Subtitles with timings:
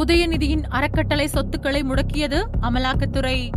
[0.00, 3.50] உதயநிதியின் அறக்கட்டளை சொத்துக்களை முடக்கியது அமலாக்கத்துறை.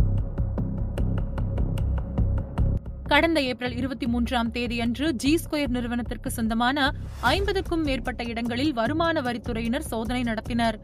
[3.06, 10.22] கடந்த ஏப்ரல் இருபத்தி மூன்றாம் தேதியன்று ஜி ஸ்கொயர் நிறுவனத்திற்கு சொந்தமான ஐம்பதுக்கும் மேற்பட்ட இடங்களில் வருமான வரித்துறையினர் சோதனை
[10.22, 10.78] நடத்தினர்.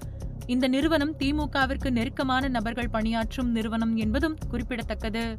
[0.47, 5.37] இந்த நிறுவனம் திமுகவிற்கு நெருக்கமான நபர்கள் பணியாற்றும் நிறுவனம் என்பதும் குறிப்பிடத்தக்கது.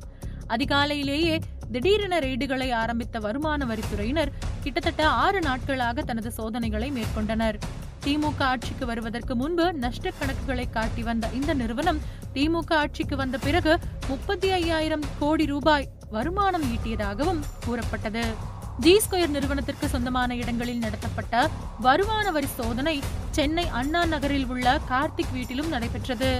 [0.49, 1.39] அதிகாலையிலேயே
[1.71, 4.31] திடீரென ரெய்டுகளை ஆரம்பித்த வருமான வரித்துறையினர்
[4.61, 7.59] கிட்டத்தட்ட ஆறு நாட்களாக தனது சோதனைகளை மேற்கொண்டனர்.
[8.05, 12.01] திமுக ஆட்சிக்கு வருவதற்கு முன்பு நஷ்ட கணக்குகளை காட்டி வந்த இந்த நிறுவனம்
[12.33, 13.73] திமுக ஆட்சிக்கு வந்த பிறகு
[14.07, 18.23] முப்பத்தி ஐயாயிரம் கோடி ரூபாய் வருமானம் ஈட்டியதாகவும் கூறப்பட்டது.
[18.79, 22.95] ஜி ஸ்கொயர் நிறுவனத்திற்கு சொந்தமான இடங்களில் நடத்தப்பட்ட வருமான வரி சோதனை
[23.31, 26.31] சென்னை அண்ணா நகரில் உள்ள கார்த்திக் வீட்டிலும் நடைபெற்றது.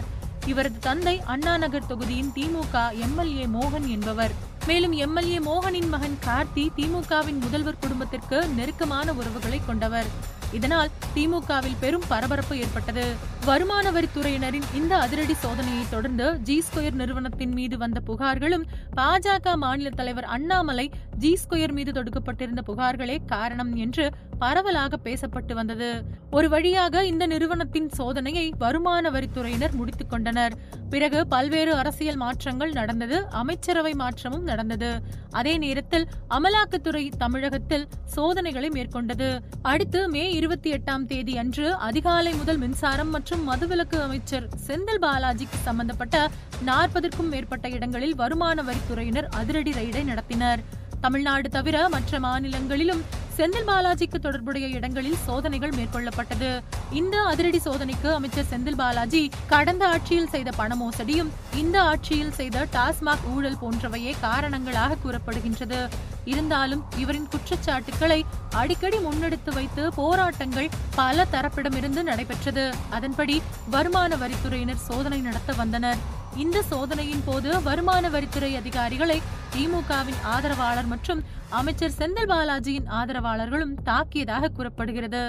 [0.46, 4.36] இவரது தந்தை அண்ணா நகர் தொகுதியின் திமுக எம்எல்ஏ மோகன் என்பவர்.
[4.68, 10.10] மேலும் எம்எல்ஏ மோகனின் மகன் கார்த்தி திமுகவின் முதல்வர் குடும்பத்திற்கு நெருக்கமான உறவுகளை கொண்டவர்.
[10.52, 13.16] இதனால் திமுகவில் பெரும் பரபரப்பு ஏற்பட்டது.
[13.46, 20.23] வருமான வரித்துறையினரின் இந்த அதிரடி சோதனையை தொடர்ந்து ஜி ஸ்கொயர் நிறுவனத்தின் மீது வந்த புகார்களும் பாஜக மாநில தலைவர்
[20.23, 24.06] அண்ணாமலை ஜி ஸ்கொயர் மீது தொடுக்கப்பட்டிருந்த புகார்களே காரணம் என்று
[24.40, 25.90] பரவலாக பேசப்பட்டு வந்தது.
[26.38, 30.54] ஒரு வழியாக இந்த நிறுவனத்தின் சோதனையை வருமான வரித்துறையினர் முடித்துக் கொண்டனர்.
[30.90, 34.92] பிறகு பல்வேறு அரசியல் மாற்றங்கள் நடந்தது அமைச்சரவை மாற்றமும் நடந்தது.
[35.32, 39.30] அதே நேரத்தில் அமலாக்கத்துறை தமிழகத்தில் சோதனைகளை மேற்கொண்டது.
[39.62, 46.16] அடுத்து மே இருபத்தி எட்டாம் தேதி அன்று அதிகாலை முதல் மின்சாரம் மற்றும் மதுவிலக்கு அமைச்சர் செந்தில் பாலாஜிக்கு சம்பந்தப்பட்ட
[46.70, 50.62] நாற்பதற்கும் மேற்பட்ட இடங்களில் வருமான வரித்துறையினர் அதிரடி ரெய்டை நடத்தினர்.
[51.08, 53.02] தமிழ்நாடு தவிர மற்ற மாநிலங்களிலும்
[53.36, 56.50] செந்தில் பாலாஜிக்கு தொடர்புடைய இடங்களில் சோதனைகள் மேற்கொள்ளப்பட்டது.
[57.00, 63.23] இந்த அதிரடி சோதனைக்கு அமைச்சர் செந்தில் பாலாஜி கடந்த ஆட்சியில் செய்த பண மோசடியும் இந்த ஆட்சியில் செய்த டாஸ்மாக்
[63.35, 65.80] ஊழல் போன்றவையே காரணங்களாக கூறப்படுகின்றது.
[66.25, 68.25] இருந்தாலும் இவரின் குற்றச்சாட்டுக்களை
[68.61, 72.73] அடிக்கடி முன்னெடுத்து வைத்து போராட்டங்கள் பல தரப்பிடமிருந்து நடைபெற்றது.
[72.89, 76.16] அதன்படி வருமான வரித்துறையினர் சோதனை நடத்த வந்தனர்.
[76.44, 79.16] இந்த சோதனையின் போது வருமான வரித்துறை அதிகாரிகளை
[79.53, 85.22] திமுகவின் ஆதரவாளர் மற்றும் அமைச்சர் செந்தில் பாலாஜியின் ஆதரவாளர்களும் தாக்கியதாக கூறப்படுகிறது.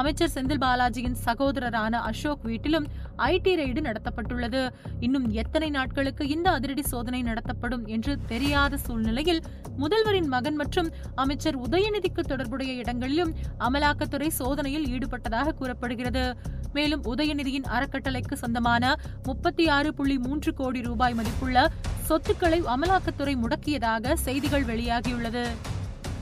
[0.00, 2.86] அமைச்சர் செந்தில் பாலாஜியின் சகோதரரான அசோக் வீட்டிலும்
[3.18, 4.68] ஐடி ரெய்டு நடத்தப்பட்டுள்ளது.
[5.00, 9.42] இன்னும் எத்தனை நாட்களுக்கு இந்த அதிரடி சோதனை நடத்தப்படும் என்று தெரியாத சூழ்நிலையில்
[9.78, 16.36] முதல்வரின் மகன் மற்றும் அமைச்சர் உதயநிதிக்கு தொடர்புடைய இடங்களிலும் அமலாக்கத்துறை சோதனையில் ஈடுபட்டதாக கூறப்படுகிறது.
[16.72, 21.70] மேலும் உதயநிதியின் அறக்கட்டளைக்கு சொந்தமான முப்பத்தி ஆறு புள்ளி மூன்று கோடி ரூபாய் மதிப்புள்ள
[22.02, 25.44] சொத்துக்களை அமலாக்கத்துறை முடக்கியதாக செய்திகள் வெளியாகியுள்ளது.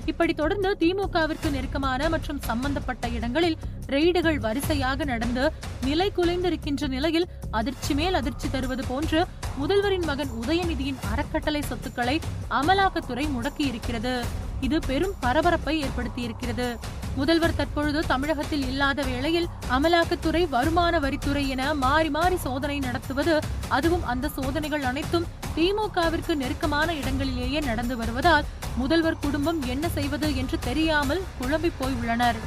[0.06, 5.44] இப்படி தொடர்ந்து திமுகவிற்கு நெருக்கமான மற்றும் சம்பந்தப்பட்ட இடங்களில் ரெய்டுகள் வரிசையாக நடந்து
[5.84, 9.20] நிலை குலைந்திருக்கின்ற நிலையில் அதிர்ச்சி மேல் அதிர்ச்சி தருவது போன்று
[9.58, 12.20] முதல்வரின் மகன் உதயநிதியின் அறக்கட்டளை சொத்துக்களை
[12.60, 14.14] அமலாக்கத்துறை முடக்கியிருக்கிறது.
[14.60, 16.66] இது பெரும் பரபரப்பை ஏற்படுத்தியிருக்கிறது.
[17.16, 23.34] முதல்வர் தற்பொழுது தமிழகத்தில் இல்லாத வேளையில் அமலாக்கத்துறை வருமான வரித்துறை என மாறி மாறி சோதனை நடத்துவது
[23.68, 28.46] அதுவும் அந்த சோதனைகள் அனைத்தும் திமுகவிற்கு நெருக்கமான இடங்களிலேயே நடந்து வருவதால்
[28.76, 32.38] முதல்வர் குடும்பம் என்ன செய்வது என்று தெரியாமல் குழம்பி போய் உள்ளனர்